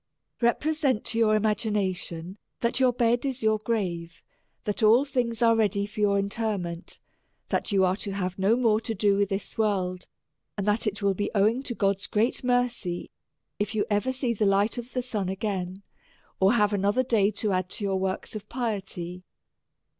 Repre 0.41 0.49
OfiVOUT 0.49 0.49
AND 0.49 0.49
HOLY 0.49 0.49
LIFE. 0.49 0.77
339 0.81 0.93
sent 0.97 1.05
to 1.05 1.19
your 1.19 1.35
imagination, 1.35 2.37
that 2.61 2.79
your 2.79 2.91
bed 2.91 3.23
is 3.23 3.43
your 3.43 3.59
gravel 3.59 4.07
that 4.63 4.81
all 4.81 5.05
things 5.05 5.41
are 5.43 5.55
ready 5.55 5.85
for 5.85 5.99
your 5.99 6.17
interment; 6.17 6.99
that 7.49 7.71
you 7.71 7.85
are 7.85 7.95
to 7.97 8.13
have 8.13 8.39
no 8.39 8.55
more 8.55 8.81
to 8.81 8.95
do 8.95 9.15
with 9.15 9.29
this 9.29 9.59
world; 9.59 10.07
and 10.57 10.65
that 10.65 10.87
it 10.87 11.03
will 11.03 11.13
be 11.13 11.29
owing 11.35 11.61
to 11.61 11.75
God's 11.75 12.07
great 12.07 12.43
mercy 12.43 13.11
if 13.59 13.75
you 13.75 13.85
ever 13.91 14.11
see 14.11 14.33
the 14.33 14.47
light 14.47 14.79
of 14.79 14.91
the 14.93 15.03
sun 15.03 15.29
again, 15.29 15.83
or 16.39 16.53
have 16.53 16.73
another 16.73 17.03
day 17.03 17.29
to 17.29 17.51
add 17.51 17.69
to 17.69 17.83
your 17.83 17.99
works 17.99 18.35
of 18.35 18.49
piety. 18.49 19.21